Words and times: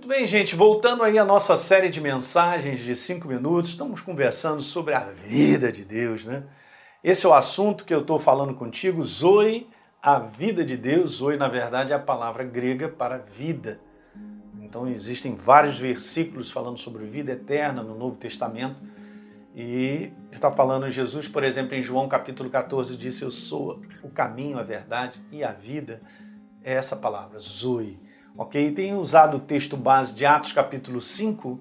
Muito 0.00 0.08
bem, 0.08 0.26
gente, 0.26 0.56
voltando 0.56 1.02
aí 1.02 1.18
à 1.18 1.26
nossa 1.26 1.54
série 1.56 1.90
de 1.90 2.00
mensagens 2.00 2.80
de 2.80 2.94
cinco 2.94 3.28
minutos, 3.28 3.68
estamos 3.68 4.00
conversando 4.00 4.62
sobre 4.62 4.94
a 4.94 5.00
vida 5.00 5.70
de 5.70 5.84
Deus, 5.84 6.24
né? 6.24 6.44
Esse 7.04 7.26
é 7.26 7.28
o 7.28 7.34
assunto 7.34 7.84
que 7.84 7.92
eu 7.92 8.00
estou 8.00 8.18
falando 8.18 8.54
contigo, 8.54 9.02
Zoe, 9.02 9.68
a 10.02 10.18
vida 10.18 10.64
de 10.64 10.74
Deus. 10.78 11.16
Zoe, 11.16 11.36
na 11.36 11.48
verdade, 11.48 11.92
é 11.92 11.96
a 11.96 11.98
palavra 11.98 12.44
grega 12.44 12.88
para 12.88 13.18
vida. 13.18 13.78
Então, 14.62 14.88
existem 14.88 15.34
vários 15.34 15.78
versículos 15.78 16.50
falando 16.50 16.78
sobre 16.78 17.04
vida 17.04 17.32
eterna 17.32 17.82
no 17.82 17.94
Novo 17.94 18.16
Testamento. 18.16 18.80
E 19.54 20.14
está 20.32 20.50
falando 20.50 20.88
Jesus, 20.88 21.28
por 21.28 21.44
exemplo, 21.44 21.74
em 21.74 21.82
João 21.82 22.08
capítulo 22.08 22.48
14, 22.48 22.96
disse: 22.96 23.22
Eu 23.22 23.30
sou 23.30 23.82
o 24.02 24.08
caminho, 24.08 24.58
a 24.58 24.62
verdade 24.62 25.20
e 25.30 25.44
a 25.44 25.52
vida. 25.52 26.00
É 26.64 26.72
essa 26.72 26.96
palavra, 26.96 27.38
Zoe 27.38 28.08
ok? 28.36 28.72
Tem 28.72 28.94
usado 28.94 29.36
o 29.36 29.40
texto 29.40 29.76
base 29.76 30.14
de 30.14 30.24
Atos 30.24 30.52
capítulo 30.52 31.00
5, 31.00 31.60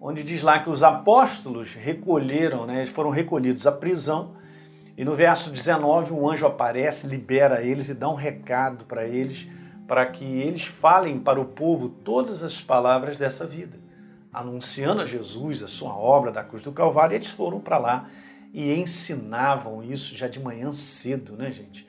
onde 0.00 0.22
diz 0.22 0.42
lá 0.42 0.58
que 0.58 0.68
os 0.68 0.82
apóstolos 0.82 1.74
recolheram, 1.74 2.66
né, 2.66 2.84
foram 2.86 3.10
recolhidos 3.10 3.66
à 3.66 3.72
prisão, 3.72 4.32
e 4.96 5.04
no 5.04 5.14
verso 5.14 5.50
19 5.50 6.12
um 6.12 6.28
anjo 6.28 6.46
aparece, 6.46 7.06
libera 7.06 7.62
eles 7.62 7.88
e 7.88 7.94
dá 7.94 8.08
um 8.08 8.14
recado 8.14 8.84
para 8.84 9.06
eles, 9.06 9.48
para 9.86 10.06
que 10.06 10.24
eles 10.24 10.64
falem 10.64 11.18
para 11.18 11.40
o 11.40 11.44
povo 11.44 11.88
todas 11.88 12.42
as 12.42 12.62
palavras 12.62 13.18
dessa 13.18 13.46
vida, 13.46 13.78
anunciando 14.32 15.02
a 15.02 15.06
Jesus, 15.06 15.62
a 15.62 15.68
sua 15.68 15.96
obra 15.96 16.30
da 16.30 16.44
cruz 16.44 16.62
do 16.62 16.72
Calvário, 16.72 17.14
eles 17.14 17.30
foram 17.30 17.60
para 17.60 17.78
lá 17.78 18.08
e 18.52 18.72
ensinavam 18.72 19.82
isso 19.82 20.16
já 20.16 20.28
de 20.28 20.38
manhã 20.38 20.70
cedo, 20.70 21.36
né, 21.36 21.50
gente? 21.50 21.86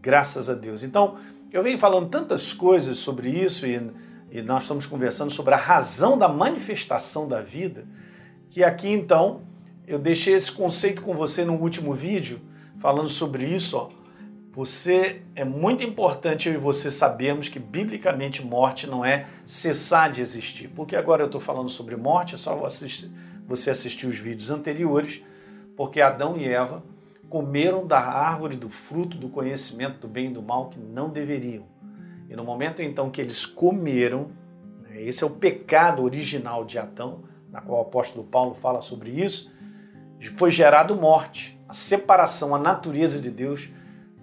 Graças 0.00 0.48
a 0.48 0.54
Deus. 0.54 0.82
Então, 0.82 1.18
eu 1.56 1.62
venho 1.62 1.78
falando 1.78 2.10
tantas 2.10 2.52
coisas 2.52 2.98
sobre 2.98 3.30
isso 3.30 3.66
e, 3.66 3.80
e 4.30 4.42
nós 4.42 4.64
estamos 4.64 4.84
conversando 4.84 5.30
sobre 5.30 5.54
a 5.54 5.56
razão 5.56 6.18
da 6.18 6.28
manifestação 6.28 7.26
da 7.26 7.40
vida, 7.40 7.86
que 8.50 8.62
aqui 8.62 8.88
então 8.88 9.40
eu 9.86 9.98
deixei 9.98 10.34
esse 10.34 10.52
conceito 10.52 11.00
com 11.00 11.14
você 11.14 11.46
no 11.46 11.54
último 11.54 11.94
vídeo, 11.94 12.42
falando 12.78 13.08
sobre 13.08 13.46
isso. 13.46 13.78
Ó. 13.78 13.88
Você 14.52 15.22
é 15.34 15.46
muito 15.46 15.82
importante 15.82 16.50
eu 16.50 16.54
e 16.54 16.58
você 16.58 16.90
sabemos 16.90 17.48
que 17.48 17.58
biblicamente 17.58 18.44
morte 18.44 18.86
não 18.86 19.02
é 19.02 19.26
cessar 19.46 20.10
de 20.10 20.20
existir. 20.20 20.68
Porque 20.68 20.94
agora 20.94 21.22
eu 21.22 21.26
estou 21.26 21.40
falando 21.40 21.70
sobre 21.70 21.96
morte, 21.96 22.34
é 22.34 22.38
só 22.38 22.54
você 22.54 23.70
assistir 23.70 24.06
os 24.06 24.18
vídeos 24.18 24.50
anteriores, 24.50 25.22
porque 25.74 26.02
Adão 26.02 26.36
e 26.36 26.46
Eva 26.46 26.82
comeram 27.28 27.86
da 27.86 27.98
árvore 27.98 28.56
do 28.56 28.68
fruto 28.68 29.16
do 29.16 29.28
conhecimento 29.28 29.98
do 30.00 30.08
bem 30.08 30.26
e 30.26 30.34
do 30.34 30.42
mal 30.42 30.68
que 30.68 30.78
não 30.78 31.10
deveriam. 31.10 31.64
E 32.28 32.36
no 32.36 32.44
momento 32.44 32.82
então 32.82 33.10
que 33.10 33.20
eles 33.20 33.44
comeram, 33.44 34.30
né, 34.82 35.02
esse 35.02 35.22
é 35.22 35.26
o 35.26 35.30
pecado 35.30 36.02
original 36.02 36.64
de 36.64 36.78
Adão, 36.78 37.24
na 37.50 37.60
qual 37.60 37.78
o 37.78 37.82
apóstolo 37.82 38.24
Paulo 38.24 38.54
fala 38.54 38.80
sobre 38.80 39.10
isso, 39.10 39.54
foi 40.36 40.50
gerado 40.50 40.94
morte. 40.96 41.58
A 41.68 41.72
separação, 41.72 42.54
a 42.54 42.58
natureza 42.58 43.20
de 43.20 43.30
Deus 43.30 43.70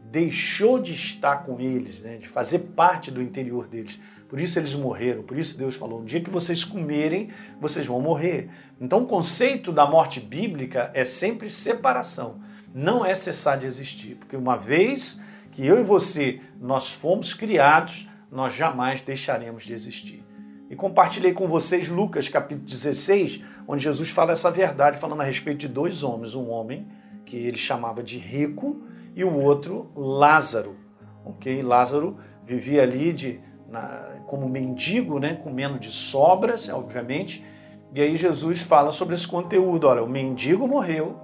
deixou 0.10 0.80
de 0.80 0.94
estar 0.94 1.45
com 1.45 1.60
eles, 1.60 2.02
né, 2.02 2.17
de 2.17 2.28
fazer 2.28 2.60
parte 2.60 3.10
do 3.10 3.22
interior 3.22 3.67
deles. 3.67 4.00
Por 4.30 4.40
isso 4.40 4.58
eles 4.58 4.73
morreram. 4.76 5.23
Por 5.23 5.38
isso 5.38 5.58
Deus 5.58 5.76
falou: 5.76 6.02
um 6.02 6.06
dia 6.06 6.22
que 6.22 6.30
vocês 6.30 6.64
comerem, 6.64 7.30
vocês 7.60 7.86
vão 7.86 8.02
morrer. 8.02 8.50
Então 8.80 9.04
o 9.04 9.06
conceito 9.06 9.72
da 9.72 9.86
morte 9.86 10.20
bíblica 10.20 10.90
é 10.94 11.04
sempre 11.04 11.50
separação 11.50 12.40
não 12.74 13.06
é 13.06 13.14
cessar 13.14 13.58
de 13.58 13.66
existir, 13.66 14.16
porque 14.16 14.36
uma 14.36 14.58
vez 14.58 15.20
que 15.52 15.66
eu 15.66 15.80
e 15.80 15.84
você 15.84 16.42
nós 16.60 16.92
fomos 16.92 17.34
criados, 17.34 18.10
nós 18.32 18.54
jamais 18.54 19.02
deixaremos 19.02 19.64
de 19.64 19.74
existir. 19.74 20.24
E 20.70 20.76
compartilhei 20.76 21.34
com 21.34 21.48
vocês 21.48 21.88
Lucas 21.88 22.28
capítulo 22.28 22.66
16, 22.66 23.42
onde 23.68 23.84
Jesus 23.84 24.10
fala 24.10 24.32
essa 24.32 24.50
verdade, 24.50 24.98
falando 24.98 25.22
a 25.22 25.24
respeito 25.24 25.60
de 25.60 25.68
dois 25.68 26.02
homens, 26.02 26.34
um 26.34 26.50
homem 26.50 26.88
que 27.26 27.38
ele 27.38 27.58
chamava 27.58 28.02
de 28.02 28.18
rico 28.18 28.82
e 29.16 29.23
o 29.23 29.32
outro 29.39 29.92
Lázaro. 29.95 30.76
Ok? 31.23 31.62
Lázaro 31.62 32.17
vivia 32.44 32.82
ali 32.82 33.14
de, 33.14 33.39
na, 33.70 34.22
como 34.26 34.50
mendigo, 34.50 35.20
né, 35.20 35.36
comendo 35.36 35.78
de 35.78 35.92
sobras, 35.92 36.67
obviamente. 36.70 37.44
E 37.94 38.02
aí 38.02 38.16
Jesus 38.17 38.62
fala 38.62 38.92
sobre 38.92 39.14
esse 39.14 39.28
conteúdo. 39.28 39.88
Olha, 39.88 40.04
o 40.04 40.10
mendigo 40.10 40.67
morreu, 40.67 41.20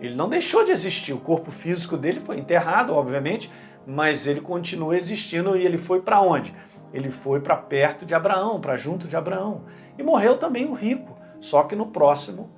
ele 0.00 0.14
não 0.14 0.28
deixou 0.28 0.64
de 0.64 0.70
existir, 0.70 1.12
o 1.12 1.18
corpo 1.18 1.50
físico 1.50 1.96
dele 1.96 2.20
foi 2.20 2.38
enterrado, 2.38 2.94
obviamente, 2.94 3.50
mas 3.86 4.26
ele 4.26 4.40
continua 4.40 4.96
existindo 4.96 5.56
e 5.56 5.64
ele 5.64 5.78
foi 5.78 6.00
para 6.00 6.20
onde? 6.20 6.54
Ele 6.92 7.10
foi 7.10 7.40
para 7.40 7.56
perto 7.56 8.06
de 8.06 8.14
Abraão, 8.14 8.60
para 8.60 8.76
junto 8.76 9.08
de 9.08 9.16
Abraão. 9.16 9.64
E 9.98 10.02
morreu 10.02 10.38
também 10.38 10.66
o 10.66 10.74
rico, 10.74 11.18
só 11.40 11.64
que 11.64 11.74
no 11.74 11.86
próximo 11.86 12.50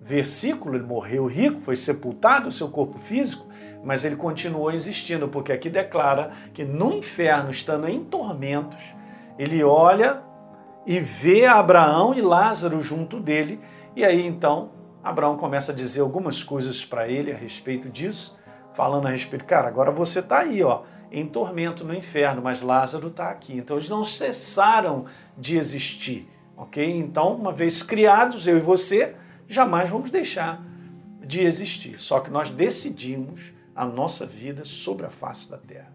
versículo 0.00 0.76
ele 0.76 0.84
morreu 0.84 1.26
rico, 1.26 1.60
foi 1.60 1.76
sepultado 1.76 2.48
o 2.48 2.52
seu 2.52 2.68
corpo 2.68 2.98
físico, 2.98 3.48
mas 3.82 4.04
ele 4.04 4.16
continuou 4.16 4.70
existindo, 4.70 5.28
porque 5.28 5.50
aqui 5.50 5.70
declara 5.70 6.32
que 6.52 6.64
no 6.64 6.92
inferno, 6.92 7.50
estando 7.50 7.88
em 7.88 8.04
tormentos, 8.04 8.94
ele 9.38 9.64
olha 9.64 10.22
e 10.86 11.00
vê 11.00 11.46
Abraão 11.46 12.14
e 12.14 12.20
Lázaro 12.20 12.80
junto 12.80 13.18
dele, 13.18 13.58
e 13.96 14.04
aí 14.04 14.24
então 14.26 14.70
Abraão 15.04 15.36
começa 15.36 15.70
a 15.70 15.74
dizer 15.74 16.00
algumas 16.00 16.42
coisas 16.42 16.82
para 16.82 17.06
ele 17.06 17.30
a 17.30 17.36
respeito 17.36 17.90
disso, 17.90 18.38
falando 18.72 19.06
a 19.06 19.10
respeito, 19.10 19.44
cara, 19.44 19.68
agora 19.68 19.90
você 19.90 20.20
está 20.20 20.38
aí, 20.38 20.62
ó, 20.62 20.82
em 21.12 21.26
tormento 21.26 21.84
no 21.84 21.94
inferno, 21.94 22.40
mas 22.42 22.62
Lázaro 22.62 23.08
está 23.08 23.28
aqui. 23.28 23.54
Então 23.54 23.76
eles 23.76 23.90
não 23.90 24.02
cessaram 24.02 25.04
de 25.36 25.58
existir, 25.58 26.26
ok? 26.56 26.84
Então, 26.90 27.36
uma 27.36 27.52
vez 27.52 27.82
criados, 27.82 28.46
eu 28.46 28.56
e 28.56 28.60
você, 28.60 29.14
jamais 29.46 29.90
vamos 29.90 30.10
deixar 30.10 30.64
de 31.20 31.42
existir. 31.42 32.00
Só 32.00 32.20
que 32.20 32.30
nós 32.30 32.50
decidimos 32.50 33.52
a 33.76 33.84
nossa 33.84 34.24
vida 34.24 34.64
sobre 34.64 35.04
a 35.04 35.10
face 35.10 35.50
da 35.50 35.58
terra. 35.58 35.92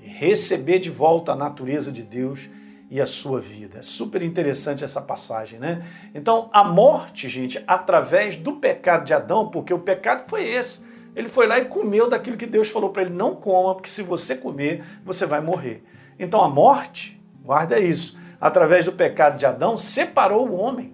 Receber 0.00 0.78
de 0.78 0.90
volta 0.90 1.32
a 1.32 1.36
natureza 1.36 1.92
de 1.92 2.02
Deus 2.02 2.48
e 2.90 3.00
a 3.00 3.06
sua 3.06 3.40
vida. 3.40 3.78
É 3.78 3.82
super 3.82 4.20
interessante 4.20 4.82
essa 4.82 5.00
passagem, 5.00 5.60
né? 5.60 5.86
Então, 6.12 6.50
a 6.52 6.64
morte, 6.64 7.28
gente, 7.28 7.62
através 7.66 8.36
do 8.36 8.54
pecado 8.54 9.04
de 9.04 9.14
Adão, 9.14 9.48
porque 9.48 9.72
o 9.72 9.78
pecado 9.78 10.28
foi 10.28 10.48
esse. 10.48 10.84
Ele 11.14 11.28
foi 11.28 11.46
lá 11.46 11.58
e 11.58 11.66
comeu 11.66 12.10
daquilo 12.10 12.36
que 12.36 12.46
Deus 12.46 12.68
falou 12.68 12.90
para 12.90 13.02
ele: 13.02 13.14
não 13.14 13.36
coma, 13.36 13.76
porque 13.76 13.88
se 13.88 14.02
você 14.02 14.34
comer, 14.34 14.84
você 15.04 15.24
vai 15.24 15.40
morrer. 15.40 15.84
Então, 16.18 16.42
a 16.42 16.48
morte, 16.48 17.22
guarda 17.44 17.78
isso, 17.78 18.18
através 18.40 18.84
do 18.84 18.92
pecado 18.92 19.38
de 19.38 19.46
Adão, 19.46 19.76
separou 19.76 20.48
o 20.48 20.56
homem, 20.56 20.92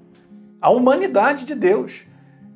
a 0.61 0.71
humanidade 0.71 1.45
de 1.45 1.55
Deus 1.55 2.07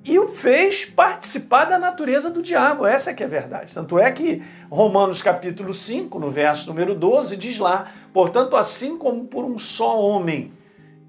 e 0.04 0.18
o 0.18 0.28
fez 0.28 0.84
participar 0.84 1.66
da 1.66 1.78
natureza 1.78 2.30
do 2.30 2.42
diabo. 2.42 2.86
Essa 2.86 3.10
é 3.10 3.14
que 3.14 3.22
é 3.22 3.26
a 3.26 3.28
verdade. 3.28 3.74
Tanto 3.74 3.98
é 3.98 4.10
que 4.10 4.42
Romanos 4.70 5.22
capítulo 5.22 5.74
5, 5.74 6.18
no 6.18 6.30
verso 6.30 6.68
número 6.70 6.94
12, 6.94 7.36
diz 7.36 7.58
lá: 7.58 7.86
"Portanto, 8.12 8.56
assim 8.56 8.96
como 8.96 9.24
por 9.24 9.44
um 9.44 9.58
só 9.58 10.00
homem 10.00 10.52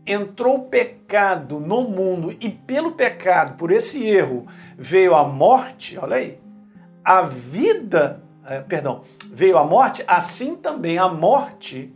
entrou 0.05 0.55
o 0.55 0.63
pecado 0.65 1.59
no 1.59 1.83
mundo 1.83 2.35
e 2.39 2.49
pelo 2.49 2.93
pecado, 2.93 3.55
por 3.55 3.71
esse 3.71 4.05
erro, 4.05 4.47
veio 4.77 5.15
a 5.15 5.25
morte, 5.25 5.97
olha 5.97 6.15
aí. 6.15 6.39
A 7.03 7.21
vida, 7.21 8.21
é, 8.45 8.61
perdão, 8.61 9.03
veio 9.31 9.57
a 9.57 9.63
morte, 9.63 10.03
assim 10.07 10.55
também 10.55 10.97
a 10.97 11.07
morte 11.07 11.93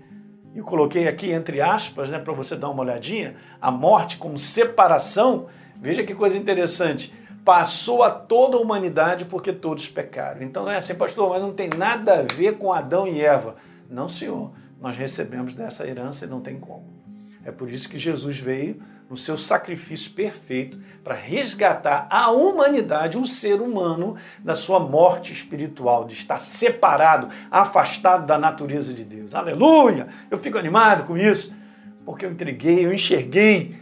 eu 0.56 0.64
coloquei 0.64 1.06
aqui 1.06 1.34
entre 1.34 1.60
aspas, 1.60 2.10
né, 2.10 2.18
para 2.18 2.32
você 2.32 2.56
dar 2.56 2.70
uma 2.70 2.82
olhadinha, 2.82 3.36
a 3.62 3.70
morte 3.70 4.18
como 4.18 4.38
separação 4.38 5.48
Veja 5.82 6.04
que 6.04 6.16
coisa 6.16 6.38
interessante. 6.38 7.14
Passou 7.44 8.02
a 8.02 8.10
toda 8.10 8.58
a 8.58 8.60
humanidade 8.60 9.26
porque 9.26 9.54
todos 9.54 9.88
pecaram. 9.88 10.42
Então 10.42 10.66
não 10.66 10.72
é 10.72 10.78
assim, 10.78 10.96
pastor, 10.96 11.30
mas 11.30 11.42
não 11.42 11.54
tem 11.54 11.70
nada 11.78 12.20
a 12.20 12.34
ver 12.34 12.58
com 12.58 12.74
Adão 12.74 13.08
e 13.08 13.22
Eva. 13.22 13.56
Não, 13.90 14.08
senhor. 14.08 14.52
Nós 14.82 14.98
recebemos 14.98 15.54
dessa 15.54 15.88
herança 15.88 16.26
e 16.26 16.28
não 16.28 16.42
tem 16.42 16.60
como. 16.60 16.96
É 17.44 17.52
por 17.52 17.70
isso 17.70 17.88
que 17.88 17.98
Jesus 17.98 18.40
veio 18.40 18.82
no 19.10 19.16
seu 19.16 19.38
sacrifício 19.38 20.12
perfeito 20.14 20.80
para 21.04 21.14
resgatar 21.14 22.08
a 22.10 22.32
humanidade, 22.32 23.18
o 23.18 23.26
ser 23.26 23.62
humano, 23.62 24.16
da 24.44 24.56
sua 24.56 24.80
morte 24.80 25.32
espiritual, 25.32 26.06
de 26.06 26.16
estar 26.16 26.40
separado, 26.40 27.30
afastado 27.52 28.26
da 28.26 28.38
natureza 28.38 28.94
de 28.94 29.04
Deus. 29.06 29.36
Aleluia! 29.36 30.08
Eu 30.30 30.38
fico 30.38 30.58
animado 30.58 31.06
com 31.06 31.16
isso, 31.16 31.56
porque 32.04 32.26
eu 32.26 32.32
entreguei, 32.32 32.86
eu 32.86 32.92
enxerguei 32.92 33.76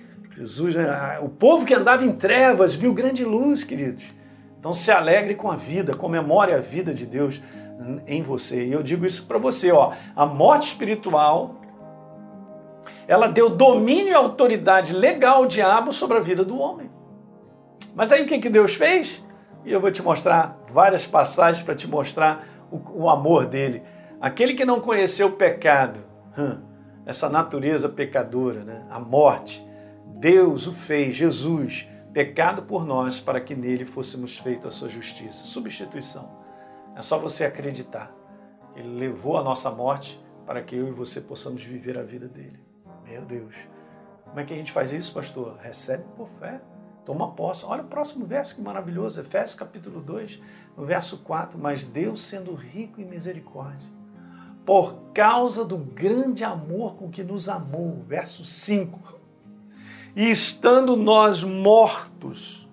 Jesus, 0.43 0.75
né? 0.75 1.19
o 1.21 1.29
povo 1.29 1.65
que 1.65 1.73
andava 1.73 2.03
em 2.03 2.11
trevas 2.11 2.75
viu 2.75 2.93
grande 2.93 3.23
luz, 3.23 3.63
queridos. 3.63 4.03
Então 4.59 4.73
se 4.73 4.91
alegre 4.91 5.35
com 5.35 5.49
a 5.49 5.55
vida, 5.55 5.95
comemore 5.95 6.51
a 6.51 6.59
vida 6.59 6.93
de 6.93 7.05
Deus 7.05 7.41
em 8.05 8.21
você. 8.21 8.65
E 8.65 8.73
eu 8.73 8.83
digo 8.83 9.05
isso 9.05 9.25
para 9.25 9.37
você, 9.37 9.71
ó, 9.71 9.93
a 10.15 10.25
morte 10.25 10.67
espiritual 10.67 11.55
ela 13.07 13.27
deu 13.27 13.49
domínio 13.49 14.09
e 14.09 14.13
autoridade 14.13 14.93
legal 14.93 15.37
ao 15.37 15.45
diabo 15.45 15.91
sobre 15.91 16.17
a 16.17 16.19
vida 16.19 16.43
do 16.43 16.57
homem. 16.57 16.89
Mas 17.95 18.11
aí 18.11 18.23
o 18.23 18.25
que, 18.25 18.39
que 18.39 18.49
Deus 18.49 18.75
fez? 18.75 19.23
E 19.65 19.71
eu 19.71 19.79
vou 19.79 19.91
te 19.91 20.01
mostrar 20.01 20.59
várias 20.69 21.05
passagens 21.05 21.63
para 21.63 21.75
te 21.75 21.87
mostrar 21.87 22.45
o, 22.71 23.03
o, 23.03 23.09
amor 23.09 23.45
dele. 23.45 23.83
Aquele 24.19 24.53
que 24.53 24.65
não 24.65 24.79
conheceu 24.79 25.27
o 25.27 25.31
pecado, 25.33 25.99
hum, 26.37 26.57
essa 27.05 27.29
natureza 27.29 27.89
pecadora, 27.89 28.63
né? 28.63 28.83
a 28.89 28.99
morte. 28.99 29.65
Deus 30.19 30.67
o 30.67 30.73
fez, 30.73 31.15
Jesus, 31.15 31.87
pecado 32.13 32.63
por 32.63 32.85
nós, 32.85 33.19
para 33.19 33.41
que 33.41 33.55
nele 33.55 33.85
fôssemos 33.85 34.37
feitos 34.37 34.67
a 34.67 34.71
sua 34.71 34.89
justiça. 34.89 35.45
Substituição. 35.45 36.29
É 36.95 37.01
só 37.01 37.17
você 37.17 37.45
acreditar. 37.45 38.11
Ele 38.75 38.89
levou 38.89 39.37
a 39.37 39.43
nossa 39.43 39.69
morte 39.71 40.23
para 40.45 40.61
que 40.61 40.75
eu 40.75 40.87
e 40.87 40.91
você 40.91 41.21
possamos 41.21 41.63
viver 41.63 41.97
a 41.97 42.03
vida 42.03 42.27
dele. 42.27 42.59
Meu 43.05 43.23
Deus. 43.23 43.55
Como 44.25 44.39
é 44.39 44.45
que 44.45 44.53
a 44.53 44.57
gente 44.57 44.71
faz 44.71 44.91
isso, 44.91 45.13
pastor? 45.13 45.57
Recebe 45.61 46.03
por 46.15 46.27
fé. 46.27 46.61
Toma 47.05 47.31
posse. 47.31 47.65
Olha 47.65 47.83
o 47.83 47.87
próximo 47.87 48.25
verso 48.25 48.55
que 48.55 48.61
maravilhoso, 48.61 49.19
Efésios 49.19 49.55
capítulo 49.55 49.99
2, 49.99 50.39
no 50.77 50.85
verso 50.85 51.17
4. 51.19 51.59
Mas 51.59 51.83
Deus, 51.83 52.21
sendo 52.21 52.53
rico 52.53 53.01
em 53.01 53.05
misericórdia, 53.05 53.87
por 54.65 55.11
causa 55.13 55.65
do 55.65 55.77
grande 55.77 56.43
amor 56.43 56.95
com 56.95 57.09
que 57.09 57.23
nos 57.23 57.49
amou, 57.49 58.03
verso 58.07 58.45
5. 58.45 59.22
E 60.15 60.29
estando 60.29 60.95
nós 60.95 61.43
mortos 61.43 62.67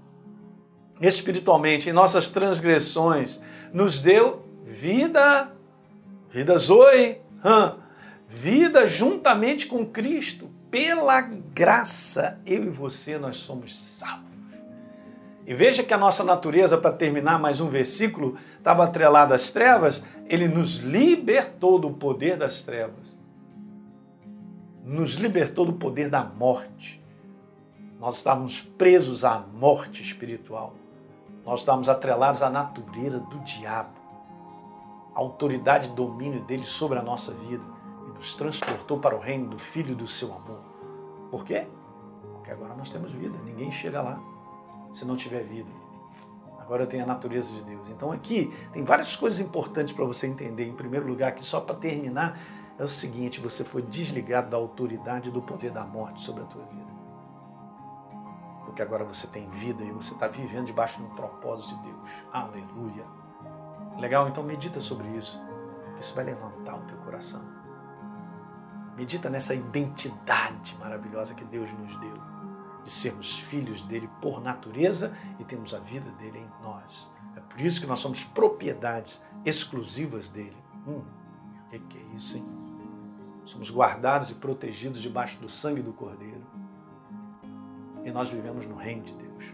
espiritualmente 1.00 1.88
em 1.88 1.92
nossas 1.92 2.28
transgressões, 2.28 3.40
nos 3.72 4.00
deu 4.00 4.44
vida, 4.64 5.50
vida 6.28 6.56
zoe, 6.58 7.18
vida 8.28 8.86
juntamente 8.86 9.66
com 9.66 9.86
Cristo 9.86 10.50
pela 10.70 11.20
graça, 11.20 12.38
eu 12.46 12.64
e 12.64 12.68
você, 12.68 13.18
nós 13.18 13.36
somos 13.36 13.80
salvos. 13.80 14.30
E 15.46 15.54
veja 15.54 15.82
que 15.82 15.92
a 15.92 15.98
nossa 15.98 16.22
natureza, 16.22 16.78
para 16.78 16.92
terminar 16.92 17.40
mais 17.40 17.60
um 17.60 17.68
versículo, 17.68 18.36
estava 18.56 18.84
atrelada 18.84 19.34
às 19.34 19.50
trevas, 19.50 20.04
ele 20.26 20.46
nos 20.46 20.76
libertou 20.76 21.76
do 21.76 21.90
poder 21.90 22.36
das 22.36 22.62
trevas. 22.62 23.18
Nos 24.84 25.14
libertou 25.14 25.64
do 25.64 25.72
poder 25.72 26.08
da 26.08 26.22
morte. 26.22 26.99
Nós 28.00 28.16
estávamos 28.16 28.62
presos 28.62 29.26
à 29.26 29.40
morte 29.52 30.02
espiritual. 30.02 30.72
Nós 31.44 31.60
estávamos 31.60 31.86
atrelados 31.86 32.40
à 32.40 32.48
natureza 32.48 33.20
do 33.20 33.38
diabo, 33.40 34.00
a 35.14 35.18
autoridade 35.18 35.90
e 35.90 35.92
domínio 35.92 36.42
dele 36.44 36.64
sobre 36.64 36.98
a 36.98 37.02
nossa 37.02 37.32
vida 37.34 37.64
nos 38.14 38.34
transportou 38.34 38.98
para 38.98 39.16
o 39.16 39.18
reino 39.18 39.48
do 39.48 39.58
Filho 39.58 39.94
do 39.94 40.06
seu 40.06 40.32
amor. 40.32 40.60
Por 41.30 41.44
quê? 41.44 41.66
Porque 42.34 42.50
agora 42.50 42.74
nós 42.74 42.90
temos 42.90 43.12
vida. 43.12 43.36
Ninguém 43.44 43.70
chega 43.70 44.00
lá 44.00 44.18
se 44.92 45.04
não 45.04 45.16
tiver 45.16 45.42
vida. 45.42 45.70
Agora 46.58 46.84
eu 46.84 46.86
tenho 46.86 47.02
a 47.02 47.06
natureza 47.06 47.54
de 47.54 47.62
Deus. 47.64 47.90
Então 47.90 48.12
aqui 48.12 48.50
tem 48.72 48.84
várias 48.84 49.16
coisas 49.16 49.40
importantes 49.40 49.92
para 49.92 50.04
você 50.04 50.26
entender. 50.26 50.66
Em 50.66 50.74
primeiro 50.74 51.06
lugar, 51.06 51.34
que 51.34 51.44
só 51.44 51.60
para 51.60 51.74
terminar, 51.74 52.38
é 52.78 52.84
o 52.84 52.88
seguinte: 52.88 53.40
você 53.40 53.64
foi 53.64 53.82
desligado 53.82 54.50
da 54.50 54.56
autoridade 54.56 55.28
e 55.28 55.32
do 55.32 55.42
poder 55.42 55.70
da 55.70 55.84
morte 55.84 56.20
sobre 56.20 56.42
a 56.42 56.46
tua 56.46 56.64
vida. 56.64 56.99
Porque 58.70 58.82
agora 58.82 59.04
você 59.04 59.26
tem 59.26 59.50
vida 59.50 59.82
e 59.82 59.90
você 59.90 60.14
está 60.14 60.28
vivendo 60.28 60.66
debaixo 60.66 61.02
do 61.02 61.08
propósito 61.08 61.74
de 61.78 61.82
Deus. 61.88 61.98
Aleluia. 62.32 63.04
Legal? 63.98 64.28
Então 64.28 64.44
medita 64.44 64.80
sobre 64.80 65.08
isso. 65.08 65.40
Isso 65.98 66.14
vai 66.14 66.24
levantar 66.24 66.78
o 66.78 66.82
teu 66.84 66.96
coração. 66.98 67.42
Medita 68.96 69.28
nessa 69.28 69.56
identidade 69.56 70.76
maravilhosa 70.78 71.34
que 71.34 71.44
Deus 71.44 71.72
nos 71.72 71.96
deu, 71.96 72.14
de 72.84 72.92
sermos 72.92 73.40
filhos 73.40 73.82
dele 73.82 74.08
por 74.22 74.40
natureza 74.40 75.16
e 75.40 75.44
temos 75.44 75.74
a 75.74 75.80
vida 75.80 76.08
dele 76.12 76.38
em 76.38 76.62
nós. 76.62 77.10
É 77.34 77.40
por 77.40 77.60
isso 77.60 77.80
que 77.80 77.88
nós 77.88 77.98
somos 77.98 78.22
propriedades 78.22 79.20
exclusivas 79.44 80.28
dele. 80.28 80.56
Hum, 80.86 81.02
o 81.66 81.70
que, 81.70 81.78
que 81.80 81.98
é 81.98 82.02
isso, 82.14 82.36
hein? 82.36 82.46
Somos 83.44 83.68
guardados 83.68 84.30
e 84.30 84.34
protegidos 84.34 85.02
debaixo 85.02 85.40
do 85.40 85.48
sangue 85.48 85.82
do 85.82 85.92
Cordeiro. 85.92 86.59
E 88.10 88.12
nós 88.12 88.28
vivemos 88.28 88.66
no 88.66 88.74
reino 88.74 89.04
de 89.04 89.14
Deus. 89.14 89.44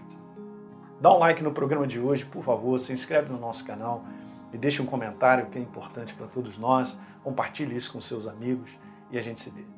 Dá 0.98 1.12
um 1.12 1.18
like 1.18 1.42
no 1.42 1.52
programa 1.52 1.86
de 1.86 2.00
hoje, 2.00 2.24
por 2.24 2.42
favor, 2.42 2.78
se 2.78 2.90
inscreve 2.90 3.30
no 3.30 3.38
nosso 3.38 3.66
canal 3.66 4.02
e 4.50 4.56
deixe 4.56 4.80
um 4.80 4.86
comentário 4.86 5.44
que 5.50 5.58
é 5.58 5.60
importante 5.60 6.14
para 6.14 6.26
todos 6.26 6.56
nós. 6.56 6.98
Compartilhe 7.22 7.76
isso 7.76 7.92
com 7.92 8.00
seus 8.00 8.26
amigos 8.26 8.70
e 9.10 9.18
a 9.18 9.20
gente 9.20 9.40
se 9.40 9.50
vê. 9.50 9.75